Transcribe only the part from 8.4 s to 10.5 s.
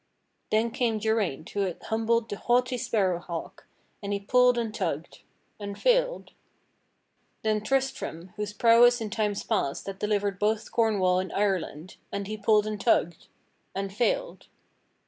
prowess in times past had delivered